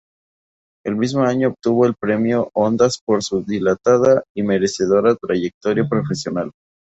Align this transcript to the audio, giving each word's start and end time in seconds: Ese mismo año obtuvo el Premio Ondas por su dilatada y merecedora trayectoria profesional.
Ese 0.83 0.95
mismo 0.95 1.21
año 1.25 1.49
obtuvo 1.49 1.85
el 1.85 1.93
Premio 1.93 2.49
Ondas 2.55 2.99
por 3.05 3.21
su 3.23 3.43
dilatada 3.43 4.23
y 4.35 4.41
merecedora 4.41 5.15
trayectoria 5.15 5.87
profesional. 5.87 6.49